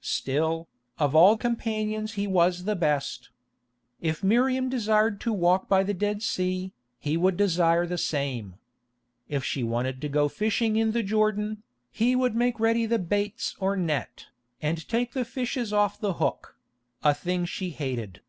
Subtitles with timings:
[0.00, 0.66] Still,
[0.98, 3.30] of all companions he was the best.
[4.00, 8.56] If Miriam desired to walk by the Dead Sea, he would desire the same.
[9.28, 11.62] If she wanted to go fishing in the Jordan,
[11.92, 14.26] he would make ready the baits or net,
[14.60, 18.20] and take the fishes off the hook—a thing she hated.